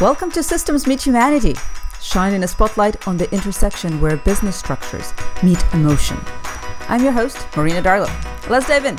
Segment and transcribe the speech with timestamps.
[0.00, 1.54] Welcome to Systems Meet Humanity,
[2.00, 6.18] shining a spotlight on the intersection where business structures meet emotion.
[6.88, 8.10] I'm your host, Marina Darlow.
[8.50, 8.96] Let's dive in.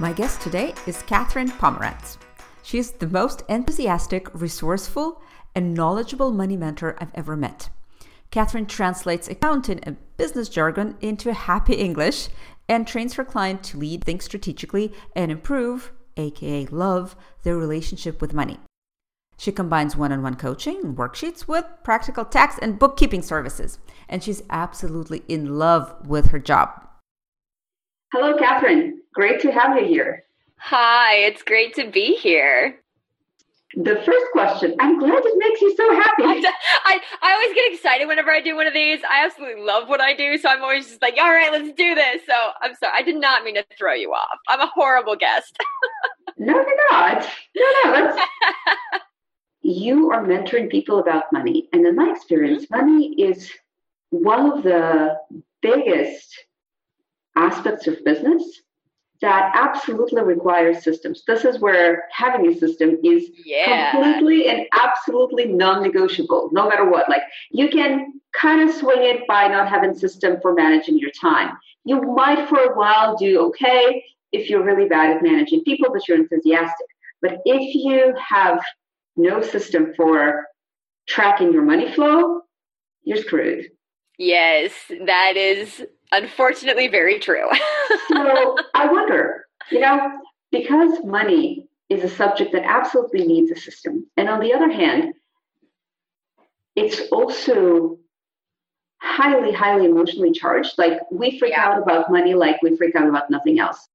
[0.00, 2.16] My guest today is Catherine Pomerantz.
[2.62, 5.20] She is the most enthusiastic, resourceful,
[5.54, 7.68] and knowledgeable money mentor I've ever met.
[8.30, 12.30] Catherine translates accounting and business jargon into happy English
[12.68, 18.34] and trains her client to lead, think strategically, and improve, aka love, their relationship with
[18.34, 18.58] money.
[19.36, 24.22] She combines one on one coaching and worksheets with practical tax and bookkeeping services, and
[24.22, 26.86] she's absolutely in love with her job.
[28.12, 29.00] Hello, Catherine.
[29.12, 30.22] Great to have you here.
[30.56, 32.78] Hi, it's great to be here.
[33.76, 36.22] The first question, I'm glad it makes you so happy.
[36.84, 39.00] I, I, always get excited whenever I do one of these.
[39.08, 40.36] I absolutely love what I do.
[40.38, 42.22] So I'm always just like, all right, let's do this.
[42.26, 42.92] So I'm sorry.
[42.96, 44.38] I did not mean to throw you off.
[44.48, 45.56] I'm a horrible guest.
[46.38, 47.26] no, you're not.
[47.56, 48.16] No, no.
[49.66, 51.70] You are mentoring people about money.
[51.72, 52.86] And in my experience, mm-hmm.
[52.86, 53.50] money is
[54.10, 55.16] one of the
[55.62, 56.38] biggest
[57.34, 58.60] aspects of business
[59.24, 61.22] that absolutely requires systems.
[61.26, 63.90] This is where having a system is yeah.
[63.90, 67.08] completely and absolutely non-negotiable, no matter what.
[67.08, 71.56] Like you can kind of swing it by not having system for managing your time.
[71.84, 76.06] You might for a while do okay if you're really bad at managing people, but
[76.06, 76.86] you're enthusiastic.
[77.22, 78.60] But if you have
[79.16, 80.44] no system for
[81.08, 82.42] tracking your money flow,
[83.04, 83.70] you're screwed.
[84.18, 84.72] Yes,
[85.06, 87.48] that is unfortunately very true.
[88.08, 94.06] so I wonder, you know, because money is a subject that absolutely needs a system.
[94.16, 95.14] And on the other hand,
[96.76, 97.98] it's also
[98.98, 100.78] highly, highly emotionally charged.
[100.78, 101.66] Like we freak yeah.
[101.66, 103.88] out about money like we freak out about nothing else.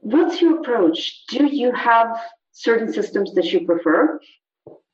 [0.00, 1.26] What's your approach?
[1.28, 2.18] Do you have
[2.52, 4.20] certain systems that you prefer?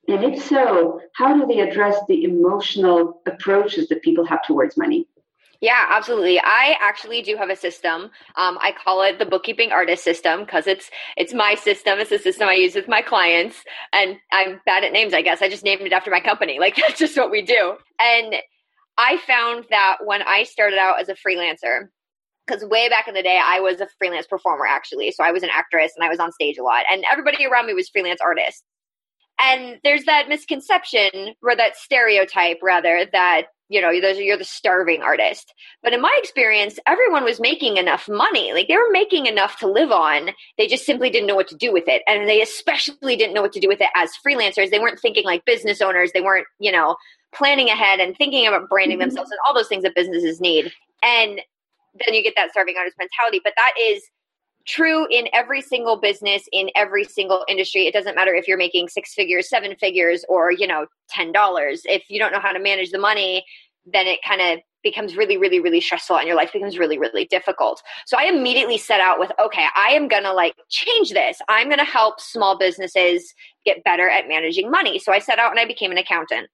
[0.09, 5.07] And if so, how do they address the emotional approaches that people have towards money?
[5.65, 6.39] Yeah, absolutely.
[6.41, 8.11] I actually do have a system.
[8.37, 11.99] Um, I call it the bookkeeping artist system because it's it's my system.
[12.01, 13.65] It's a system I use with my clients,
[13.95, 15.15] and I'm bad at names.
[15.15, 16.59] I guess I just named it after my company.
[16.65, 17.77] Like that's just what we do.
[17.99, 18.37] And
[18.99, 21.89] I found that when I started out as a freelancer,
[22.47, 25.43] because way back in the day I was a freelance performer actually, so I was
[25.45, 28.21] an actress and I was on stage a lot, and everybody around me was freelance
[28.23, 28.65] artists.
[29.41, 35.55] And there's that misconception or that stereotype rather that you know you're the starving artist.
[35.83, 38.53] But in my experience everyone was making enough money.
[38.53, 40.31] Like they were making enough to live on.
[40.59, 42.03] They just simply didn't know what to do with it.
[42.07, 44.71] And they especially didn't know what to do with it as freelancers.
[44.71, 46.13] They weren't thinking like business owners.
[46.13, 46.97] They weren't you know
[47.35, 49.09] planning ahead and thinking about branding mm-hmm.
[49.09, 50.73] themselves and all those things that businesses need.
[51.03, 51.41] And
[52.05, 53.41] then you get that starving artist mentality.
[53.43, 54.03] But that is
[54.67, 57.87] true in every single business in every single industry.
[57.87, 61.83] It doesn't matter if you're making six figures seven figures or you know ten dollars.
[61.85, 63.45] If you don't know how to manage the money
[63.87, 67.25] then it kind of becomes really really really stressful and your life becomes really really
[67.27, 67.83] difficult.
[68.07, 71.39] So i immediately set out with okay i am gonna like change this.
[71.49, 74.99] I'm gonna help small businesses get better at managing money.
[74.99, 76.49] So i set out and i became an accountant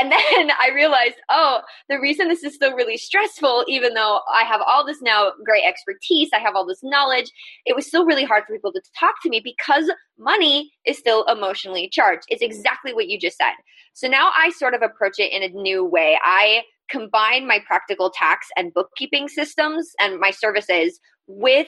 [0.00, 4.44] and then I realized, oh, the reason this is still really stressful, even though I
[4.44, 7.30] have all this now great expertise, I have all this knowledge,
[7.64, 11.24] it was still really hard for people to talk to me because money is still
[11.24, 12.24] emotionally charged.
[12.28, 13.54] It's exactly what you just said.
[13.92, 16.18] So now I sort of approach it in a new way.
[16.22, 21.66] I combine my practical tax and bookkeeping systems and my services with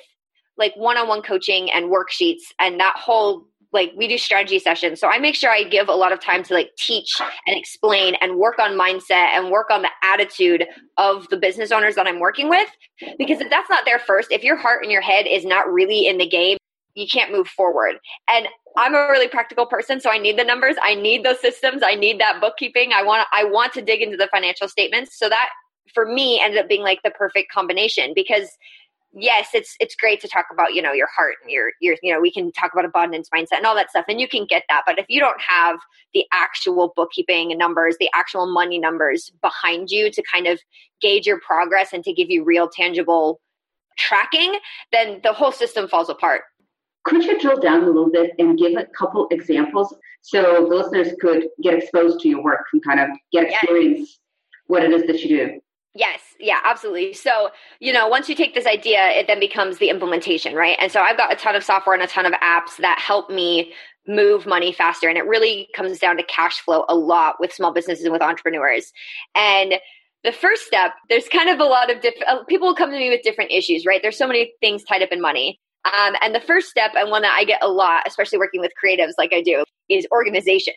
[0.56, 5.00] like one-on-one coaching and worksheets and that whole like we do strategy sessions.
[5.00, 8.14] So i make sure i give a lot of time to like teach and explain
[8.20, 10.64] and work on mindset and work on the attitude
[10.96, 12.68] of the business owners that i'm working with.
[13.18, 16.06] Because if that's not there first if your heart and your head is not really
[16.06, 16.56] in the game
[16.94, 17.96] you can't move forward.
[18.28, 21.82] And i'm a really practical person so i need the numbers i need those systems
[21.84, 22.92] i need that bookkeeping.
[22.92, 25.18] I want i want to dig into the financial statements.
[25.18, 25.50] So that
[25.94, 28.50] for me ended up being like the perfect combination because
[29.18, 32.12] yes, it's it's great to talk about you know your heart and your your you
[32.12, 34.64] know we can talk about abundance mindset and all that stuff, and you can get
[34.68, 34.82] that.
[34.86, 35.78] But if you don't have
[36.14, 40.60] the actual bookkeeping numbers, the actual money numbers behind you to kind of
[41.00, 43.40] gauge your progress and to give you real tangible
[43.98, 44.58] tracking,
[44.92, 46.42] then the whole system falls apart.
[47.04, 51.14] Could you drill down a little bit and give a couple examples so the listeners
[51.20, 54.18] could get exposed to your work and kind of get experience yes.
[54.66, 55.60] what it is that you do?
[55.94, 57.12] Yes, yeah, absolutely.
[57.14, 57.50] So,
[57.80, 60.76] you know, once you take this idea, it then becomes the implementation, right?
[60.80, 63.30] And so I've got a ton of software and a ton of apps that help
[63.30, 63.72] me
[64.06, 65.08] move money faster.
[65.08, 68.22] And it really comes down to cash flow a lot with small businesses and with
[68.22, 68.92] entrepreneurs.
[69.34, 69.74] And
[70.24, 73.10] the first step, there's kind of a lot of different uh, people come to me
[73.10, 74.00] with different issues, right?
[74.02, 75.58] There's so many things tied up in money.
[75.84, 78.72] Um, and the first step, and one that I get a lot, especially working with
[78.82, 80.74] creatives like I do, is organization.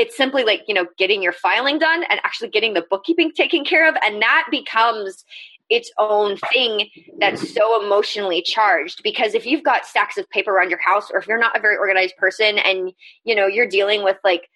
[0.00, 3.64] It's simply like, you know, getting your filing done and actually getting the bookkeeping taken
[3.64, 3.94] care of.
[4.02, 5.24] And that becomes
[5.68, 6.88] its own thing
[7.18, 11.20] that's so emotionally charged because if you've got stacks of paper around your house or
[11.20, 12.92] if you're not a very organized person and
[13.22, 14.48] you know you're dealing with like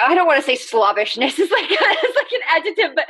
[0.00, 3.06] I don't want to say slobbishness is like it's like an adjective, but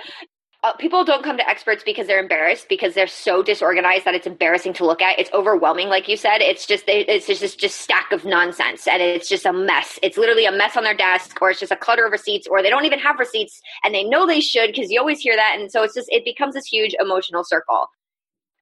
[0.64, 4.28] uh, people don't come to experts because they're embarrassed because they're so disorganized that it's
[4.28, 5.18] embarrassing to look at.
[5.18, 6.40] It's overwhelming, like you said.
[6.40, 9.98] It's just it's just this just stack of nonsense, and it's just a mess.
[10.02, 12.62] It's literally a mess on their desk, or it's just a clutter of receipts, or
[12.62, 15.56] they don't even have receipts, and they know they should because you always hear that,
[15.58, 17.88] and so it's just it becomes this huge emotional circle.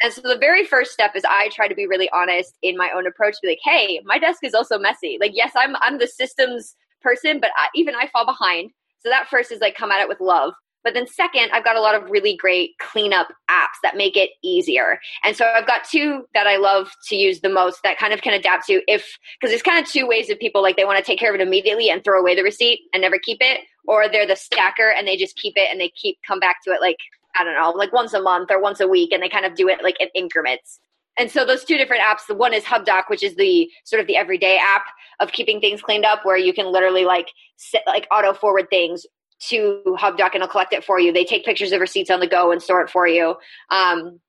[0.03, 2.91] And so the very first step is I try to be really honest in my
[2.97, 3.37] own approach.
[3.43, 5.19] Be like, hey, my desk is also messy.
[5.21, 8.71] Like, yes, I'm I'm the systems person, but I, even I fall behind.
[9.01, 10.55] So that first is like come at it with love.
[10.83, 14.31] But then second, I've got a lot of really great cleanup apps that make it
[14.43, 14.99] easier.
[15.25, 18.23] And so I've got two that I love to use the most that kind of
[18.23, 20.99] can adapt to if because there's kind of two ways of people like they want
[20.99, 23.61] to take care of it immediately and throw away the receipt and never keep it,
[23.87, 26.73] or they're the stacker and they just keep it and they keep come back to
[26.73, 26.99] it like
[27.39, 29.55] I don't know, like once a month or once a week and they kind of
[29.55, 30.81] do it like in increments
[31.19, 34.07] and so those two different apps the one is hubdoc which is the sort of
[34.07, 34.85] the everyday app
[35.21, 39.07] of keeping things cleaned up where you can literally like set, like auto forward things
[39.49, 41.13] to hubdoc and it'll collect it for you.
[41.13, 43.37] They take pictures of receipts on the go and store it for you.
[43.71, 44.21] Um,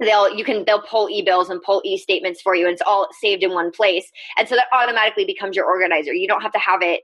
[0.00, 2.66] they'll you can they'll pull e-bills and pull e-statements for you.
[2.66, 4.10] And it's all saved in one place.
[4.38, 6.12] And so that automatically becomes your organizer.
[6.12, 7.02] You don't have to have it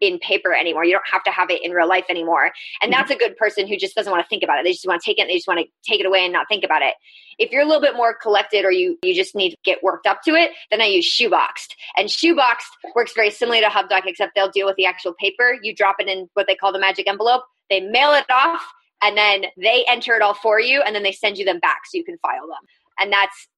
[0.00, 0.84] in paper anymore.
[0.84, 2.52] You don't have to have it in real life anymore.
[2.82, 3.00] And mm-hmm.
[3.00, 4.64] that's a good person who just doesn't want to think about it.
[4.64, 6.32] They just want to take it and they just want to take it away and
[6.32, 6.94] not think about it.
[7.38, 10.06] If you're a little bit more collected or you you just need to get worked
[10.06, 11.74] up to it, then I use Shoeboxed.
[11.96, 15.58] And Shoeboxed works very similarly to HubDoc, except they'll deal with the actual paper.
[15.62, 17.42] You drop it in what they call the magic envelope.
[17.68, 18.62] They mail it off
[19.02, 21.82] and then they enter it all for you and then they send you them back
[21.84, 22.64] so you can file them.
[22.98, 23.48] And that's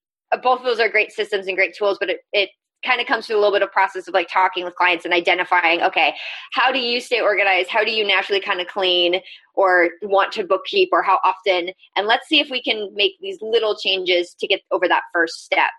[0.43, 2.51] both of those are great systems and great tools, but it, it
[2.85, 5.15] kind of comes through a little bit of process of like talking with clients and
[5.15, 6.15] identifying okay
[6.53, 9.21] how do you stay organized how do you naturally kind of clean
[9.55, 13.39] or want to bookkeep or how often and let's see if we can make these
[13.41, 15.71] little changes to get over that first step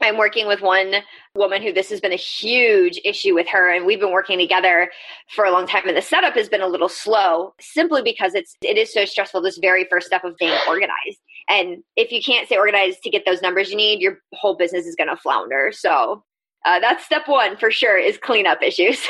[0.00, 0.94] I'm working with one
[1.34, 4.90] woman who this has been a huge issue with her, and we've been working together
[5.34, 5.88] for a long time.
[5.88, 9.42] And the setup has been a little slow, simply because it's it is so stressful.
[9.42, 11.18] This very first step of being organized,
[11.48, 14.86] and if you can't stay organized to get those numbers you need, your whole business
[14.86, 15.72] is going to flounder.
[15.72, 16.22] So
[16.64, 19.00] uh, that's step one for sure is cleanup issues.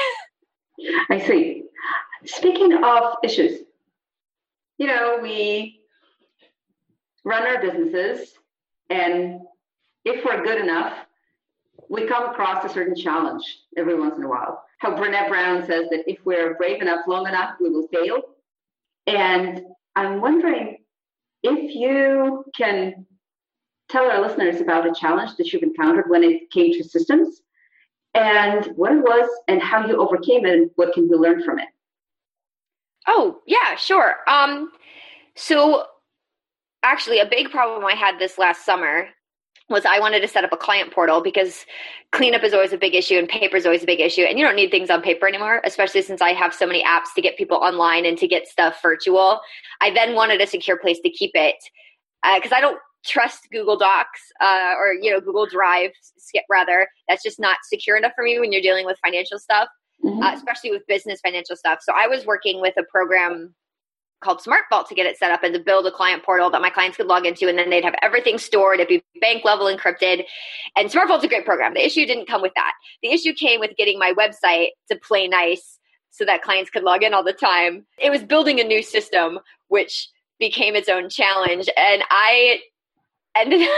[1.11, 1.65] I see.
[2.25, 3.61] Speaking of issues,
[4.79, 5.81] you know, we
[7.25, 8.35] run our businesses,
[8.91, 9.41] and
[10.05, 10.95] if we're good enough,
[11.89, 13.43] we come across a certain challenge
[13.77, 14.65] every once in a while.
[14.79, 18.23] How Brené Brown says that if we're brave enough long enough, we will fail.
[19.06, 19.62] And
[19.97, 20.79] I'm wondering
[21.43, 23.06] if you can
[23.88, 27.40] tell our listeners about a challenge that you've encountered when it came to systems
[28.14, 31.58] and what it was and how you overcame it and what can we learn from
[31.58, 31.69] it.
[33.06, 34.17] Oh, yeah, sure.
[34.26, 34.70] Um,
[35.37, 35.87] so
[36.82, 39.08] actually a big problem I had this last summer
[39.69, 41.67] was I wanted to set up a client portal because
[42.12, 44.23] cleanup is always a big issue and paper is always a big issue.
[44.23, 47.14] And you don't need things on paper anymore, especially since I have so many apps
[47.17, 49.40] to get people online and to get stuff virtual.
[49.82, 51.56] I then wanted a secure place to keep it
[52.23, 56.88] because uh, I don't trust Google Docs uh, or you know Google Drive skip rather.
[57.09, 59.68] That's just not secure enough for me when you're dealing with financial stuff,
[60.04, 60.23] mm-hmm.
[60.23, 61.78] uh, especially with business financial stuff.
[61.83, 63.54] So I was working with a program
[64.21, 66.61] called Smart Vault to get it set up and to build a client portal that
[66.61, 68.80] my clients could log into, and then they'd have everything stored.
[68.80, 70.25] It'd be bank level encrypted.
[70.76, 71.75] And Smart Vault's a great program.
[71.75, 72.73] The issue didn't come with that.
[73.02, 75.78] The issue came with getting my website to play nice
[76.11, 77.87] so that clients could log in all the time.
[77.99, 81.68] It was building a new system, which became its own challenge.
[81.76, 82.61] And I
[83.38, 83.68] ended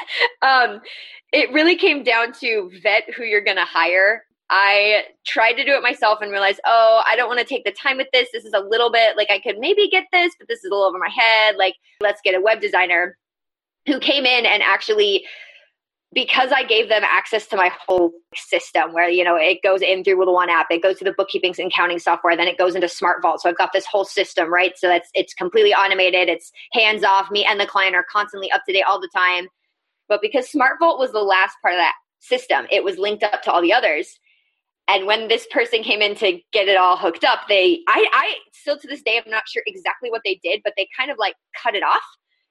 [0.42, 0.80] um,
[1.32, 4.24] it really came down to vet who you're going to hire.
[4.50, 7.72] I tried to do it myself and realized, oh, I don't want to take the
[7.72, 8.28] time with this.
[8.32, 10.74] This is a little bit like I could maybe get this, but this is a
[10.74, 11.56] little over my head.
[11.56, 13.18] Like, let's get a web designer
[13.86, 15.26] who came in and actually
[16.14, 20.02] because I gave them access to my whole system where, you know, it goes in
[20.02, 22.74] through the one app, it goes to the bookkeeping and accounting software, then it goes
[22.74, 23.42] into Smart Vault.
[23.42, 24.72] So I've got this whole system, right?
[24.76, 27.30] So that's it's completely automated, it's hands off.
[27.30, 29.48] Me and the client are constantly up to date all the time.
[30.08, 33.42] But because Smart Vault was the last part of that system, it was linked up
[33.42, 34.18] to all the others.
[34.88, 38.34] And when this person came in to get it all hooked up, they I I
[38.54, 41.18] still to this day I'm not sure exactly what they did, but they kind of
[41.18, 42.02] like cut it off.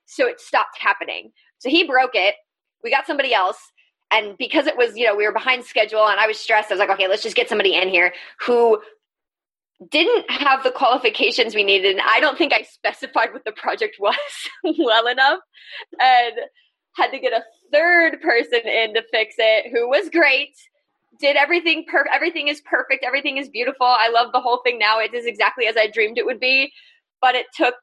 [0.06, 1.32] So it stopped happening.
[1.58, 2.36] So he broke it
[2.84, 3.58] we got somebody else
[4.12, 6.74] and because it was you know we were behind schedule and i was stressed i
[6.74, 8.80] was like okay let's just get somebody in here who
[9.92, 11.92] didn't have the qualifications we needed.
[11.92, 14.16] And I don't think I specified what the project was
[14.64, 15.40] well enough.
[16.02, 16.34] And
[16.96, 20.56] had to get a third person in to fix it who was great.
[21.20, 22.14] Did everything perfect.
[22.14, 23.04] Everything is perfect.
[23.06, 23.86] Everything is beautiful.
[23.86, 25.00] I love the whole thing now.
[25.00, 26.72] It is exactly as I dreamed it would be.
[27.22, 27.76] But it took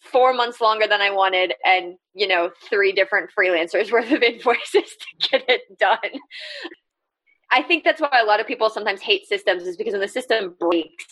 [0.00, 4.72] four months longer than I wanted and, you know, three different freelancers worth of invoices
[4.72, 6.20] to get it done.
[7.52, 10.08] I think that's why a lot of people sometimes hate systems is because when the
[10.08, 11.06] system breaks,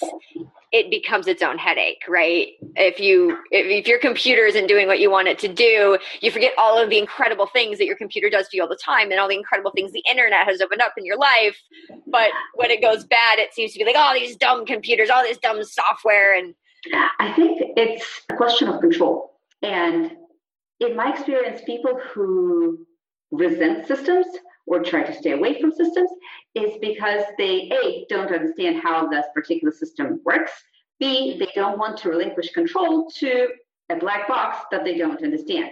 [0.70, 2.48] it becomes its own headache, right?
[2.76, 6.30] If you if, if, your computer isn't doing what you want it to do, you
[6.30, 9.10] forget all of the incredible things that your computer does for you all the time
[9.10, 11.56] and all the incredible things the internet has opened up in your life.
[12.06, 15.10] But when it goes bad, it seems to be like all oh, these dumb computers,
[15.10, 16.54] all this dumb software and
[17.18, 19.38] I think it's a question of control.
[19.62, 20.12] And
[20.80, 22.86] in my experience, people who
[23.30, 24.26] resent systems
[24.66, 26.10] or try to stay away from systems
[26.54, 30.52] is because they a don't understand how this particular system works.
[31.00, 33.48] B they don't want to relinquish control to
[33.88, 35.70] a black box that they don't understand.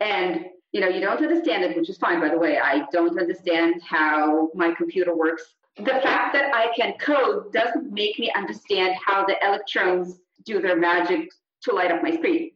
[0.00, 2.58] And you know you don't understand it which is fine by the way.
[2.58, 5.44] I don't understand how my computer works
[5.78, 10.76] the fact that i can code doesn't make me understand how the electrons do their
[10.76, 11.28] magic
[11.62, 12.50] to light up my screen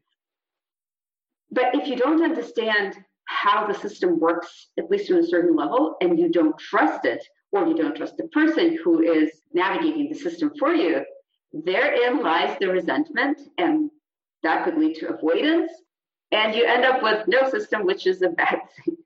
[1.53, 5.97] but if you don't understand how the system works, at least to a certain level,
[6.01, 10.19] and you don't trust it, or you don't trust the person who is navigating the
[10.19, 11.03] system for you,
[11.53, 13.91] therein lies the resentment, and
[14.43, 15.71] that could lead to avoidance,
[16.33, 18.97] and you end up with no system, which is a bad thing.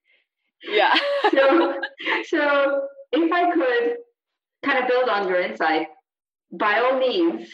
[0.69, 0.95] Yeah.
[1.33, 1.81] so,
[2.29, 2.83] so
[3.13, 3.97] if I could
[4.65, 5.89] kind of build on your insight,
[6.53, 7.49] by all means,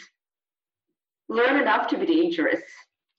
[1.28, 2.62] learn enough to be dangerous.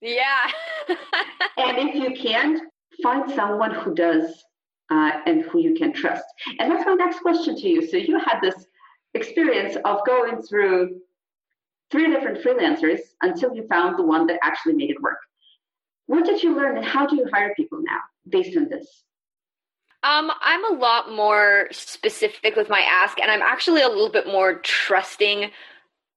[0.02, 0.52] Yeah.
[1.58, 2.62] and if you can't,
[3.02, 4.44] find someone who does
[4.92, 6.24] uh, and who you can trust.
[6.60, 7.88] And that's my next question to you.
[7.88, 8.68] So you had this
[9.14, 11.00] experience of going through
[11.92, 15.20] three different freelancers until you found the one that actually made it work.
[16.08, 19.04] What did you learn and how do you hire people now based on this?
[20.04, 24.28] Um, I'm a lot more specific with my ask, and I'm actually a little bit
[24.28, 25.50] more trusting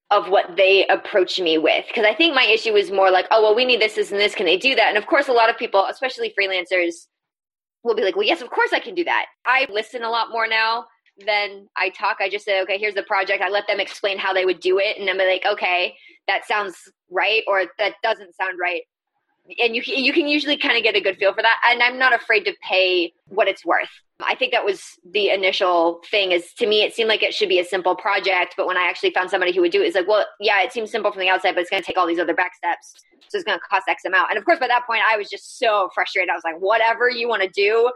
[0.09, 1.85] of what they approach me with.
[1.87, 4.19] Because i think my issue is more like oh well we need this, this and
[4.19, 4.35] this.
[4.35, 4.87] Can they do that?
[4.89, 7.07] And of course a lot of people especially freelancers
[7.83, 9.25] will be like well yes of course i can do that.
[9.45, 10.85] I listen a lot more now
[11.25, 12.17] than i talk.
[12.21, 13.41] I just say okay here's the project.
[13.41, 15.95] I let them explain how they would do it and i'm like okay
[16.27, 16.75] that sounds
[17.11, 18.83] right or that doesn't sound right
[19.59, 21.57] and you you can usually kind of get a good feel for that.
[21.69, 23.89] And i'm not afraid to pay what it's worth.
[24.19, 27.49] I think that was the initial thing is to me it seemed like it should
[27.49, 28.55] be a simple project.
[28.57, 30.71] But when i actually found somebody who would do it it's like well yeah it
[30.71, 32.93] seems simple from the outside but it's going to take all these other back steps.
[33.29, 34.29] So it's going to cost x amount.
[34.29, 36.29] And of course by that point i was just so frustrated.
[36.29, 37.91] I was like whatever you want to do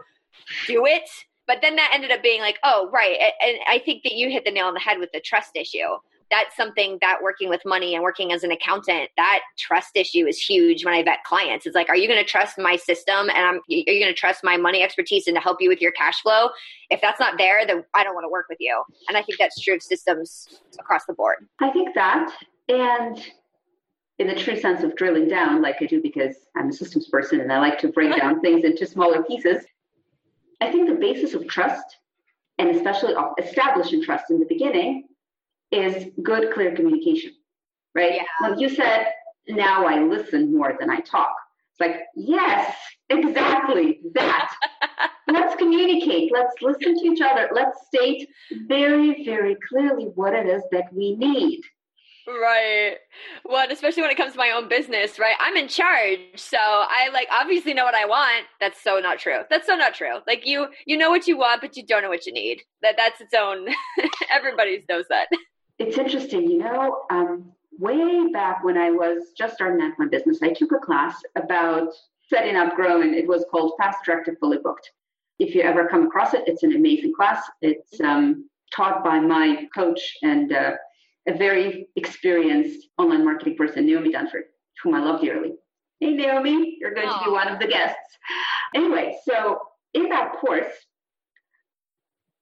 [0.66, 1.08] do it.
[1.46, 3.18] But then that ended up being like oh right.
[3.44, 5.98] And i think that you hit the nail on the head with the trust issue
[6.32, 10.40] that's something that working with money and working as an accountant, that trust issue is
[10.40, 11.66] huge when I vet clients.
[11.66, 14.14] It's like, are you going to trust my system and I'm, are you going to
[14.14, 16.48] trust my money expertise and to help you with your cash flow?
[16.88, 18.82] If that's not there, then I don't want to work with you.
[19.08, 20.48] And I think that's true of systems
[20.80, 21.46] across the board.
[21.60, 22.32] I think that.
[22.70, 23.22] And
[24.18, 27.42] in the true sense of drilling down, like I do because I'm a systems person
[27.42, 29.66] and I like to break down things into smaller pieces.
[30.62, 31.98] I think the basis of trust,
[32.56, 35.08] and especially of establishing trust in the beginning,
[35.72, 37.32] is good, clear communication,
[37.94, 38.14] right?
[38.14, 38.48] Yeah.
[38.48, 39.06] When you said,
[39.48, 41.34] now I listen more than I talk,
[41.72, 42.74] it's like, yes,
[43.08, 44.54] exactly that.
[45.28, 46.30] Let's communicate.
[46.32, 47.48] Let's listen to each other.
[47.54, 48.28] Let's state
[48.68, 51.62] very, very clearly what it is that we need.
[52.26, 52.96] Right.
[53.44, 55.34] Well, especially when it comes to my own business, right?
[55.40, 56.20] I'm in charge.
[56.36, 58.46] So I like obviously know what I want.
[58.60, 59.40] That's so not true.
[59.50, 60.18] That's so not true.
[60.26, 62.62] Like you you know what you want, but you don't know what you need.
[62.82, 63.66] That that's its own
[64.32, 65.28] everybody knows that.
[65.78, 70.42] It's interesting, you know, um, way back when I was just starting out my business,
[70.42, 71.88] I took a class about
[72.28, 73.14] setting up growing.
[73.14, 74.90] It was called Fast Track to Fully Booked.
[75.38, 77.42] If you ever come across it, it's an amazing class.
[77.62, 80.72] It's um, taught by my coach and uh,
[81.28, 84.44] a very experienced online marketing person, Naomi Dunford,
[84.82, 85.52] whom I love dearly.
[86.00, 87.18] Hey, Naomi, you're going Aww.
[87.18, 88.18] to be one of the guests.
[88.74, 89.60] Anyway, so
[89.94, 90.72] in that course,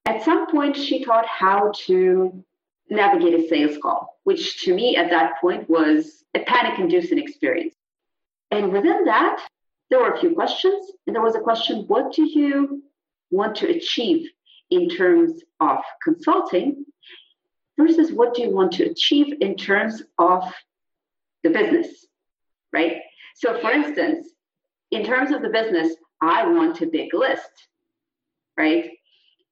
[0.07, 2.45] at some point, she taught how to
[2.91, 7.75] navigate a sales call, which to me at that point was a panic inducing experience.
[8.51, 9.41] And within that,
[9.91, 10.91] there were a few questions.
[11.07, 12.83] And there was a question what do you
[13.31, 14.29] want to achieve
[14.71, 16.85] in terms of consulting
[17.79, 20.45] versus what do you want to achieve in terms of
[21.43, 22.07] the business,
[22.73, 22.99] right?
[23.37, 24.29] So, for instance,
[24.91, 27.69] in terms of the business, I want a big list,
[28.57, 28.91] right?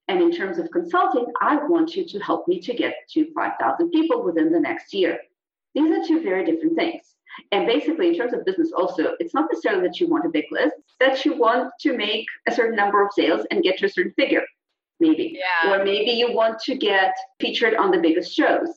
[0.09, 3.91] And in terms of consulting, I want you to help me to get to 5,000
[3.91, 5.19] people within the next year.
[5.75, 7.15] These are two very different things.
[7.53, 10.47] And basically, in terms of business, also, it's not necessarily that you want a big
[10.51, 13.89] list, that you want to make a certain number of sales and get to a
[13.89, 14.43] certain figure,
[14.99, 15.39] maybe.
[15.39, 15.73] Yeah.
[15.75, 18.69] Or maybe you want to get featured on the biggest shows.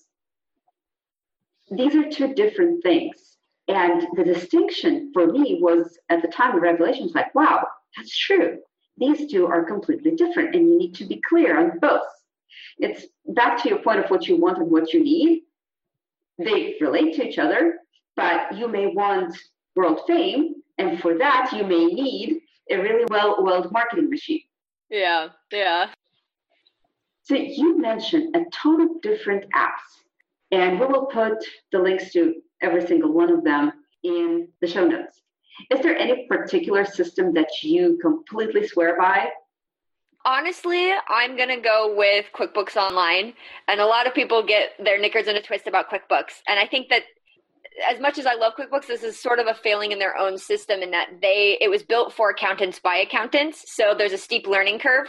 [1.71, 3.37] These are two different things.
[3.67, 8.59] And the distinction for me was at the time of revelations like, wow, that's true.
[8.97, 12.07] These two are completely different, and you need to be clear on both.
[12.77, 15.43] It's back to your point of what you want and what you need.
[16.37, 17.79] They relate to each other,
[18.15, 19.37] but you may want
[19.75, 24.41] world fame, and for that, you may need a really well oiled marketing machine.
[24.89, 25.89] Yeah, yeah.
[27.23, 30.03] So you mentioned a ton of different apps,
[30.51, 33.71] and we will put the links to every single one of them
[34.03, 35.20] in the show notes.
[35.69, 39.29] Is there any particular system that you completely swear by?
[40.23, 43.33] Honestly, I'm going to go with QuickBooks Online.
[43.67, 46.41] And a lot of people get their knickers in a twist about QuickBooks.
[46.47, 47.03] And I think that
[47.89, 50.37] as much as I love QuickBooks, this is sort of a failing in their own
[50.37, 53.73] system in that they it was built for accountants by accountants.
[53.75, 55.07] So there's a steep learning curve.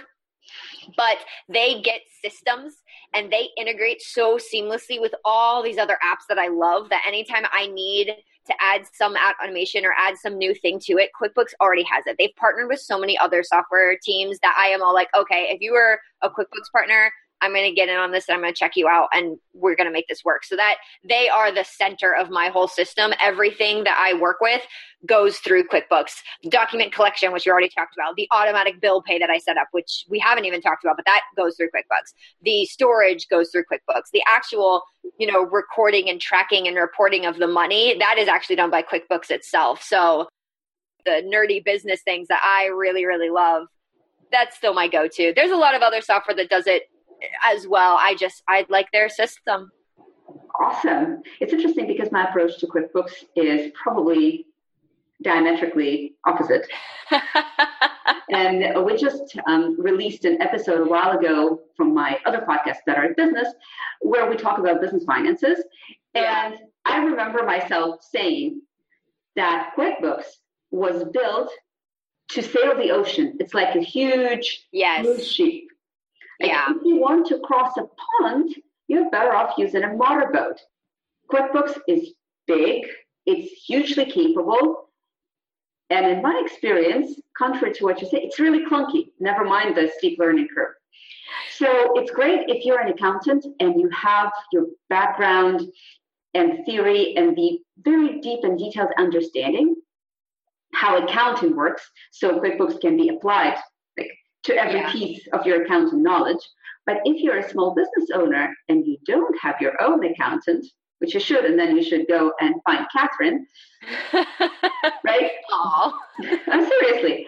[0.96, 1.18] But
[1.48, 2.74] they get systems
[3.14, 7.44] and they integrate so seamlessly with all these other apps that I love that anytime
[7.52, 8.14] I need
[8.46, 12.16] to add some automation or add some new thing to it, QuickBooks already has it.
[12.18, 15.60] They've partnered with so many other software teams that I am all like, okay, if
[15.60, 18.54] you were a QuickBooks partner, I'm going to get in on this and I'm going
[18.54, 20.44] to check you out and we're going to make this work.
[20.44, 23.12] So that they are the center of my whole system.
[23.20, 24.62] Everything that I work with
[25.04, 26.14] goes through QuickBooks.
[26.48, 29.66] Document collection, which we already talked about, the automatic bill pay that I set up,
[29.72, 32.14] which we haven't even talked about, but that goes through QuickBooks.
[32.42, 34.10] The storage goes through QuickBooks.
[34.12, 34.82] The actual,
[35.18, 38.82] you know, recording and tracking and reporting of the money, that is actually done by
[38.82, 39.82] QuickBooks itself.
[39.82, 40.28] So
[41.04, 43.66] the nerdy business things that I really, really love,
[44.30, 45.32] that's still my go to.
[45.34, 46.84] There's a lot of other software that does it
[47.44, 47.96] as well.
[47.98, 49.70] I just I like their system.
[50.60, 51.22] Awesome.
[51.40, 54.46] It's interesting because my approach to QuickBooks is probably
[55.22, 56.66] diametrically opposite.
[58.30, 63.04] and we just um, released an episode a while ago from my other podcast, Better
[63.04, 63.48] at Business,
[64.00, 65.62] where we talk about business finances.
[66.14, 68.60] And I remember myself saying
[69.36, 70.26] that QuickBooks
[70.70, 71.50] was built
[72.30, 73.36] to sail the ocean.
[73.40, 75.06] It's like a huge yes.
[76.40, 76.66] Yeah.
[76.70, 77.84] If you want to cross a
[78.20, 78.54] pond,
[78.88, 80.58] you're better off using a motorboat.
[81.30, 82.12] QuickBooks is
[82.46, 82.82] big,
[83.26, 84.88] it's hugely capable.
[85.90, 89.90] And in my experience, contrary to what you say, it's really clunky, never mind the
[89.98, 90.74] steep learning curve.
[91.56, 95.62] So it's great if you're an accountant and you have your background
[96.34, 99.76] and theory and the very deep and detailed understanding
[100.74, 103.56] how accounting works so QuickBooks can be applied
[104.44, 104.92] to every yeah.
[104.92, 106.40] piece of your accounting knowledge.
[106.86, 110.66] But if you're a small business owner and you don't have your own accountant,
[110.98, 113.46] which you should, and then you should go and find Catherine,
[115.04, 115.30] right?
[115.52, 115.92] Aww.
[116.48, 117.26] I'm seriously.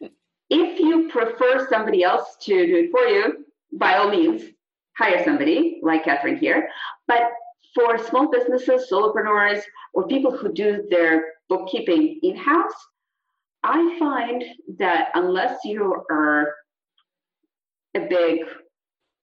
[0.50, 4.42] if you prefer somebody else to do it for you, by all means,
[4.96, 6.68] hire somebody like Catherine here.
[7.08, 7.30] But
[7.74, 12.72] for small businesses, solopreneurs, or people who do their bookkeeping in house,
[13.64, 14.44] I find
[14.78, 16.54] that unless you are
[17.96, 18.40] a big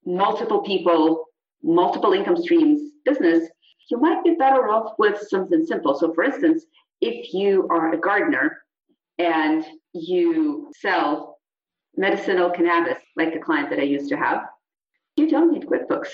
[0.03, 1.25] multiple people,
[1.61, 3.47] multiple income streams business,
[3.91, 5.97] you might be better off with something simple.
[5.97, 6.65] So, for instance,
[7.01, 8.63] if you are a gardener
[9.19, 11.37] and you sell
[11.95, 14.41] medicinal cannabis, like the client that I used to have,
[15.17, 16.09] you don't need QuickBooks.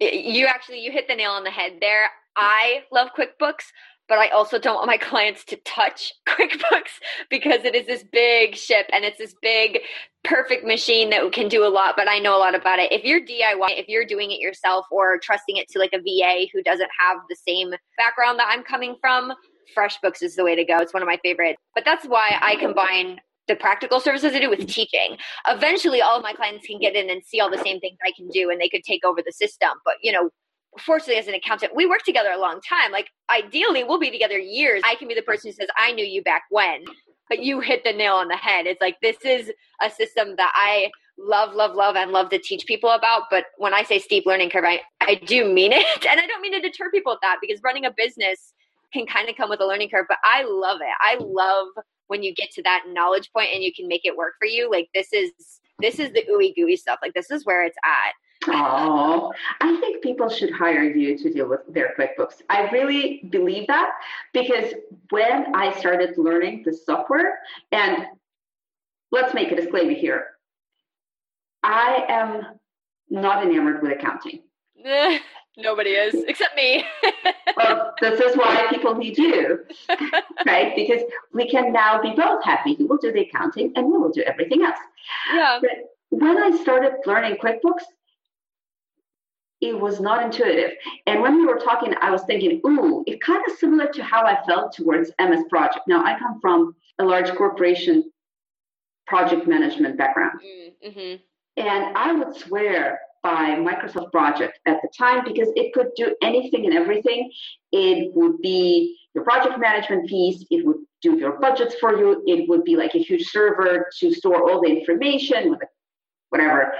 [0.00, 2.10] You actually you hit the nail on the head there.
[2.36, 3.64] I love QuickBooks,
[4.08, 8.56] but I also don't want my clients to touch QuickBooks because it is this big
[8.56, 9.80] ship and it's this big
[10.24, 12.92] perfect machine that can do a lot, but I know a lot about it.
[12.92, 16.46] If you're DIY, if you're doing it yourself or trusting it to like a VA
[16.52, 19.32] who doesn't have the same background that I'm coming from,
[19.76, 20.78] FreshBooks is the way to go.
[20.78, 21.58] It's one of my favorites.
[21.74, 25.16] But that's why I combine the practical services I do with teaching.
[25.46, 28.12] Eventually all of my clients can get in and see all the same things I
[28.16, 29.70] can do and they could take over the system.
[29.84, 30.30] But you know,
[30.80, 32.92] fortunately as an accountant we work together a long time.
[32.92, 34.82] Like ideally we'll be together years.
[34.84, 36.84] I can be the person who says i knew you back when
[37.28, 38.66] but you hit the nail on the head.
[38.66, 42.64] It's like this is a system that i love love love and love to teach
[42.66, 43.24] people about.
[43.30, 46.06] But when i say steep learning curve i, I do mean it.
[46.10, 48.52] And i don't mean to deter people with that because running a business
[48.92, 50.94] can kind of come with a learning curve but i love it.
[51.00, 51.68] I love
[52.08, 54.70] when you get to that knowledge point and you can make it work for you.
[54.70, 55.30] Like this is
[55.78, 56.98] this is the ooey gooey stuff.
[57.00, 58.12] Like this is where it's at
[58.46, 62.42] Oh, I think people should hire you to deal with their QuickBooks.
[62.48, 63.92] I really believe that
[64.32, 64.72] because
[65.10, 67.40] when I started learning the software,
[67.72, 68.06] and
[69.10, 70.38] let's make a disclaimer here
[71.62, 72.58] I am
[73.10, 74.42] not enamored with accounting.
[75.56, 76.84] Nobody is, except me.
[77.56, 79.64] well, this is why people need you,
[80.46, 80.72] right?
[80.76, 82.76] Because we can now be both happy.
[82.78, 84.78] You will do the accounting and we will do everything else.
[85.34, 85.58] Yeah.
[85.60, 85.70] But
[86.10, 87.82] when I started learning QuickBooks,
[89.60, 90.72] it was not intuitive.
[91.06, 94.24] And when we were talking, I was thinking, ooh, it's kind of similar to how
[94.24, 95.88] I felt towards MS Project.
[95.88, 98.10] Now, I come from a large corporation
[99.06, 100.40] project management background.
[100.86, 101.16] Mm-hmm.
[101.56, 106.66] And I would swear by Microsoft Project at the time because it could do anything
[106.66, 107.30] and everything.
[107.72, 112.48] It would be your project management piece, it would do your budgets for you, it
[112.48, 115.68] would be like a huge server to store all the information with
[116.28, 116.72] whatever.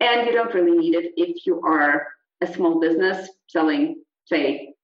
[0.00, 2.06] And you don't really need it if you are
[2.40, 4.74] a small business selling, say,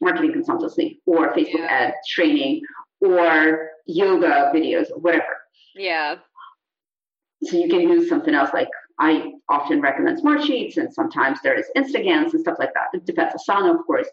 [0.00, 1.66] marketing consultancy or Facebook yeah.
[1.70, 2.62] ad training
[3.00, 5.38] or yoga videos or whatever.
[5.74, 6.16] Yeah.
[7.44, 11.66] So you can use something else like I often recommend Smartsheets and sometimes there is
[11.76, 12.88] Instagantt and stuff like that.
[12.92, 13.34] It depends.
[13.48, 14.08] on Asana, of course.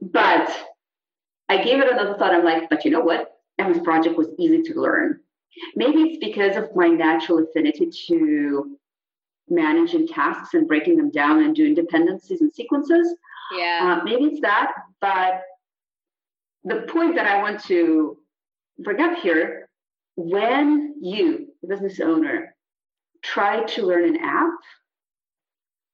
[0.00, 0.54] But
[1.48, 2.34] I gave it another thought.
[2.34, 3.32] I'm like, but you know what?
[3.58, 5.20] MS Project was easy to learn.
[5.74, 8.78] Maybe it's because of my natural affinity to
[9.48, 13.14] managing tasks and breaking them down and doing dependencies and sequences.
[13.56, 13.98] Yeah.
[14.00, 14.72] Uh, maybe it's that.
[15.00, 15.42] But
[16.64, 18.18] the point that I want to
[18.78, 19.68] bring up here
[20.16, 22.54] when you, the business owner,
[23.22, 24.50] try to learn an app,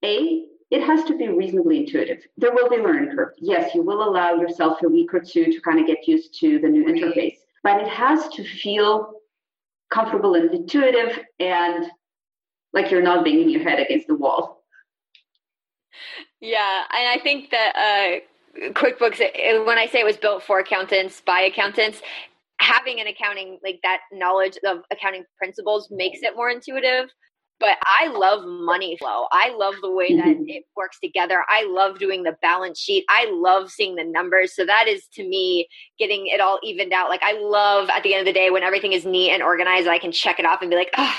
[0.04, 2.24] A, it has to be reasonably intuitive.
[2.38, 3.34] There will be learning curve.
[3.38, 6.58] Yes, you will allow yourself a week or two to kind of get used to
[6.58, 9.12] the new interface, but it has to feel
[9.92, 11.86] comfortable and intuitive and
[12.72, 14.64] like you're not banging your head against the wall.
[16.40, 21.20] Yeah, and I think that uh, QuickBooks, when I say it was built for accountants
[21.20, 22.00] by accountants,
[22.58, 27.10] having an accounting like that knowledge of accounting principles makes it more intuitive
[27.62, 29.26] but I love money flow.
[29.30, 30.48] I love the way that mm-hmm.
[30.48, 31.44] it works together.
[31.48, 33.04] I love doing the balance sheet.
[33.08, 34.52] I love seeing the numbers.
[34.54, 37.08] So that is to me getting it all evened out.
[37.08, 39.86] Like I love at the end of the day when everything is neat and organized,
[39.86, 41.16] I can check it off and be like, oh,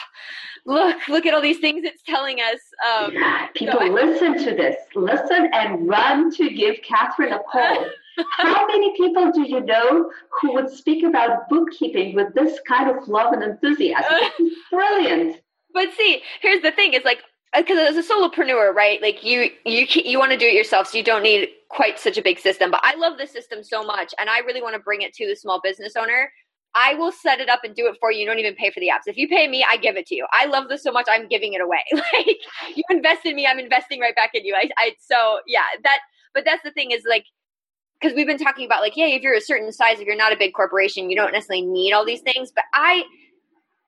[0.65, 2.59] look, look at all these things it's telling us.
[2.85, 3.13] Um,
[3.55, 7.85] People so listen to this, listen and run to give Catherine a call.
[8.37, 13.07] How many people do you know who would speak about bookkeeping with this kind of
[13.07, 14.29] love and enthusiasm?
[14.69, 15.37] brilliant
[15.73, 19.01] but see, here's the thing: is like uh, because as a solopreneur, right?
[19.01, 22.17] Like you, you, you want to do it yourself, so you don't need quite such
[22.17, 22.71] a big system.
[22.71, 25.27] But I love the system so much, and I really want to bring it to
[25.27, 26.31] the small business owner.
[26.75, 28.21] I will set it up and do it for you.
[28.21, 29.05] You don't even pay for the apps.
[29.05, 30.25] If you pay me, I give it to you.
[30.31, 31.05] I love this so much.
[31.07, 31.83] I'm giving it away.
[31.93, 32.37] like
[32.75, 34.55] you invest in me, I'm investing right back in you.
[34.55, 35.99] I, I so yeah, that.
[36.33, 37.25] But that's the thing is like
[38.01, 40.33] because we've been talking about like yeah, if you're a certain size, if you're not
[40.33, 42.51] a big corporation, you don't necessarily need all these things.
[42.53, 43.03] But I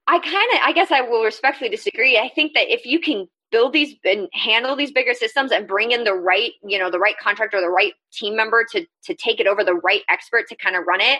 [0.08, 2.18] I kind of, I guess I will respectfully disagree.
[2.18, 5.92] I think that if you can build these and handle these bigger systems and bring
[5.92, 9.40] in the right, you know, the right contractor, the right team member to to take
[9.40, 11.20] it over, the right expert to kind of run it,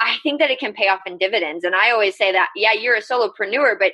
[0.00, 1.64] I think that it can pay off in dividends.
[1.64, 3.92] And I always say that, yeah, you're a solopreneur, but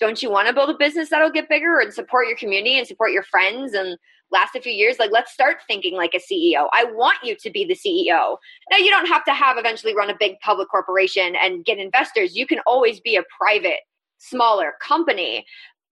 [0.00, 2.86] don't you want to build a business that'll get bigger and support your community and
[2.86, 3.96] support your friends and
[4.30, 4.98] last a few years?
[4.98, 8.36] Like let's start thinking like a ceo i want you to be the ceo
[8.70, 12.36] now you don't have to have eventually run a big public corporation and get investors.
[12.36, 13.80] You can always be a private
[14.18, 15.44] smaller company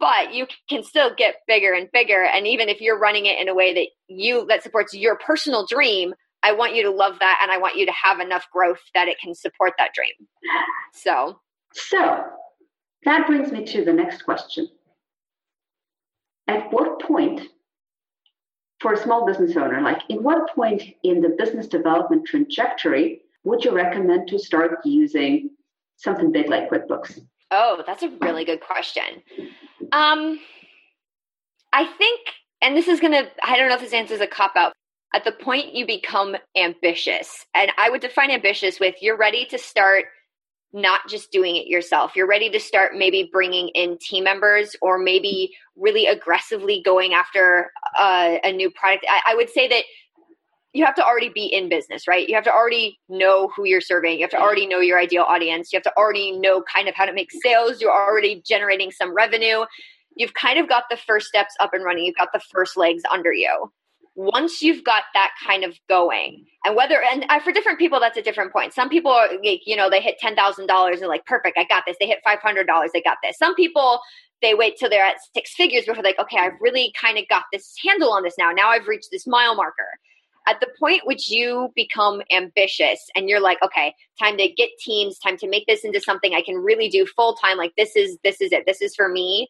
[0.02, 2.24] but you can still get bigger and bigger.
[2.24, 5.64] And even if you're running it in a way that you that supports your personal
[5.64, 6.12] dream
[6.42, 9.06] i want you to love that and i want you to have enough growth that
[9.06, 10.28] it can support that dream.
[10.92, 11.38] So.
[11.74, 12.22] So
[13.04, 14.68] that brings me to the next question
[16.48, 17.42] at what point
[18.80, 23.64] for a small business owner, like in what point in the business development trajectory would
[23.64, 25.50] you recommend to start using
[25.96, 27.20] something big like QuickBooks?
[27.50, 29.22] Oh, that's a really good question.
[29.92, 30.40] Um,
[31.72, 32.20] I think,
[32.60, 34.72] and this is going to, I don't know if this answers a cop out.
[35.14, 39.58] At the point you become ambitious, and I would define ambitious with you're ready to
[39.58, 40.06] start
[40.72, 42.12] not just doing it yourself.
[42.16, 47.70] You're ready to start maybe bringing in team members or maybe really aggressively going after
[47.98, 49.04] uh, a new product.
[49.08, 49.84] I, I, would say that
[50.72, 52.26] you have to already be in business, right?
[52.26, 54.14] You have to already know who you're serving.
[54.14, 55.72] You have to already know your ideal audience.
[55.72, 57.80] You have to already know kind of how to make sales.
[57.80, 59.66] You're already generating some revenue.
[60.16, 62.06] You've kind of got the first steps up and running.
[62.06, 63.70] You've got the first legs under you
[64.14, 68.18] once you've got that kind of going and whether and uh, for different people that's
[68.18, 71.56] a different point some people are like, you know they hit $10000 and like perfect
[71.56, 74.00] i got this they hit $500 they got this some people
[74.42, 77.44] they wait till they're at six figures before like okay i've really kind of got
[77.52, 79.88] this handle on this now now i've reached this mile marker
[80.46, 85.18] at the point which you become ambitious and you're like, okay, time to get teams,
[85.18, 87.56] time to make this into something I can really do full time.
[87.56, 88.64] Like this is this is it.
[88.66, 89.48] This is for me.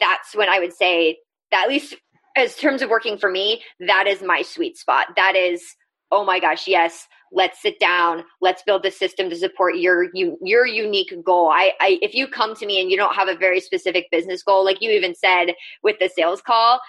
[0.00, 1.18] That's when I would say
[1.50, 1.96] that at least
[2.36, 5.08] as terms of working for me, that is my sweet spot.
[5.16, 5.62] That is,
[6.10, 10.38] oh my gosh, yes, let's sit down let's build the system to support your you,
[10.42, 13.34] your unique goal I, I if you come to me and you don't have a
[13.34, 16.80] very specific business goal like you even said with the sales call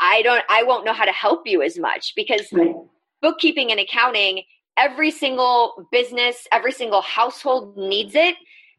[0.00, 2.74] i don't i won't know how to help you as much because right.
[3.20, 4.42] bookkeeping and accounting
[4.76, 8.36] every single business every single household needs it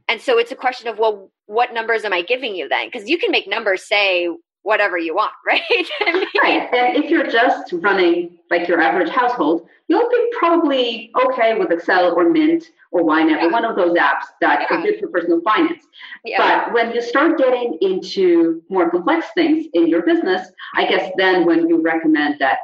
[0.09, 3.07] and so it's a question of well what numbers am i giving you then because
[3.07, 4.27] you can make numbers say
[4.63, 5.61] whatever you want, right?
[5.69, 6.69] I mean, right.
[6.73, 12.13] And if you're just running like your average household, you'll be probably okay with Excel
[12.13, 13.47] or Mint or YNAB, yeah.
[13.47, 14.77] one of those apps that yeah.
[14.77, 15.83] are good for personal finance.
[16.25, 16.65] Yeah.
[16.65, 21.45] But when you start getting into more complex things in your business, I guess then
[21.45, 22.59] when you recommend that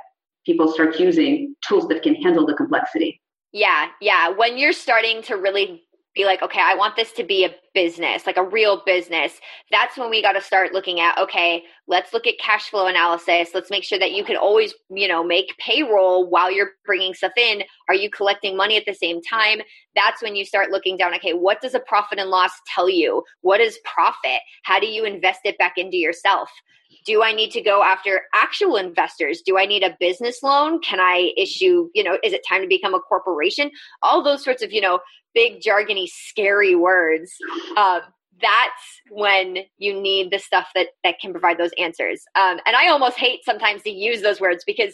[0.46, 3.22] people start using tools that can handle the complexity.
[3.54, 4.30] Yeah, yeah.
[4.30, 5.84] When you're starting to really
[6.18, 9.40] be like, okay, I want this to be a business, like a real business,
[9.72, 13.50] that's when we got to start looking at, okay, let's look at cash flow analysis.
[13.54, 17.34] Let's make sure that you can always, you know, make payroll while you're bringing stuff
[17.38, 17.64] in.
[17.88, 19.62] Are you collecting money at the same time?
[19.96, 23.24] That's when you start looking down, okay, what does a profit and loss tell you?
[23.42, 24.42] What is profit?
[24.64, 26.50] How do you invest it back into yourself?
[27.06, 29.42] Do i need to go after actual investors?
[29.46, 30.80] Do i need a business loan?
[30.82, 33.72] Can i issue you know is it time to become a corporation?
[34.02, 35.00] All those sorts of you know
[35.34, 37.32] big jargony scary words.
[37.78, 38.02] Um,
[38.42, 42.22] that's when you need the stuff that that can provide those answers.
[42.36, 44.94] Um, and i almost hate sometimes to use those words because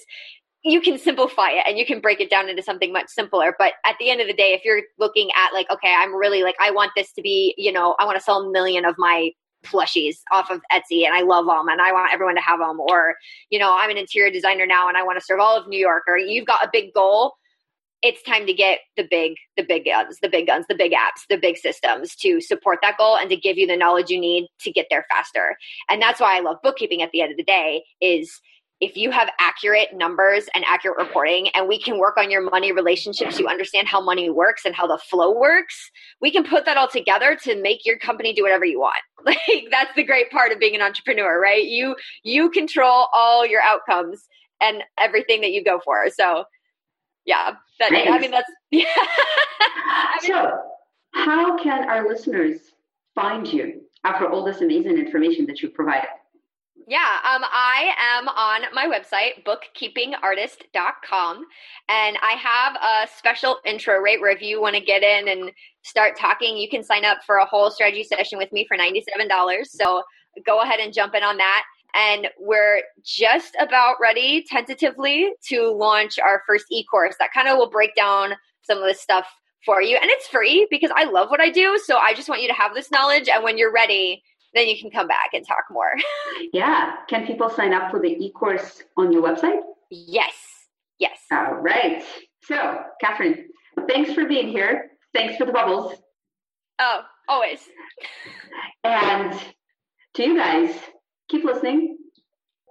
[0.65, 3.53] you can simplify it and you can break it down into something much simpler.
[3.59, 6.43] But at the end of the day if you're looking at like okay i'm really
[6.43, 8.95] like i want this to be you know i want to sell a million of
[8.97, 9.31] my
[9.63, 12.79] plushies off of Etsy and I love them and I want everyone to have them.
[12.79, 13.15] Or,
[13.49, 15.79] you know, I'm an interior designer now and I want to serve all of New
[15.79, 16.03] York.
[16.07, 17.33] Or you've got a big goal.
[18.01, 21.25] It's time to get the big, the big guns, the big guns, the big apps,
[21.29, 24.47] the big systems to support that goal and to give you the knowledge you need
[24.59, 25.55] to get there faster.
[25.89, 28.41] And that's why I love bookkeeping at the end of the day is
[28.81, 32.71] if you have accurate numbers and accurate reporting and we can work on your money
[32.71, 36.77] relationships you understand how money works and how the flow works we can put that
[36.77, 38.95] all together to make your company do whatever you want.
[39.25, 39.39] Like
[39.71, 41.63] that's the great part of being an entrepreneur right?
[41.63, 44.27] You you control all your outcomes
[44.59, 46.09] and everything that you go for.
[46.09, 46.43] So
[47.25, 48.83] yeah that, i mean that's yeah.
[48.85, 50.59] I mean, so
[51.13, 52.59] how can our listeners
[53.15, 56.09] find you after all this amazing information that you provided
[56.87, 61.45] yeah, um, I am on my website, bookkeepingartist.com,
[61.89, 65.51] and I have a special intro rate where if you want to get in and
[65.83, 69.65] start talking, you can sign up for a whole strategy session with me for $97.
[69.65, 70.03] So
[70.45, 71.63] go ahead and jump in on that.
[71.95, 77.57] And we're just about ready, tentatively, to launch our first e course that kind of
[77.57, 79.27] will break down some of this stuff
[79.63, 79.95] for you.
[79.95, 81.79] And it's free because I love what I do.
[81.85, 83.29] So I just want you to have this knowledge.
[83.29, 85.91] And when you're ready, then you can come back and talk more.
[86.53, 86.95] yeah.
[87.09, 89.59] Can people sign up for the e course on your website?
[89.89, 90.33] Yes.
[90.99, 91.19] Yes.
[91.31, 92.03] All right.
[92.43, 93.49] So, Catherine,
[93.87, 94.91] thanks for being here.
[95.13, 95.93] Thanks for the bubbles.
[96.79, 97.59] Oh, always.
[98.83, 99.39] and
[100.15, 100.75] to you guys,
[101.29, 101.97] keep listening.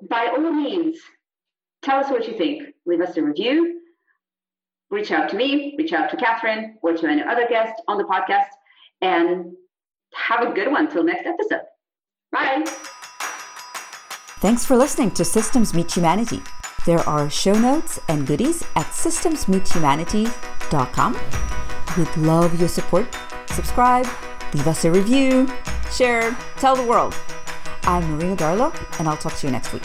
[0.08, 0.98] By all means,
[1.82, 2.74] tell us what you think.
[2.86, 3.80] Leave us a review.
[4.90, 8.04] Reach out to me, reach out to Catherine, or to any other guest on the
[8.04, 8.48] podcast,
[9.00, 9.52] and
[10.14, 11.62] have a good one till next episode.
[12.32, 12.64] Bye.
[14.40, 16.42] Thanks for listening to Systems Meet Humanity.
[16.84, 21.16] There are show notes and goodies at systemsmeethumanity.com.
[21.96, 23.06] We'd love your support.
[23.46, 24.08] Subscribe,
[24.54, 25.46] leave us a review,
[25.92, 27.14] share, tell the world.
[27.84, 29.84] I'm Marina Darlow, and I'll talk to you next week.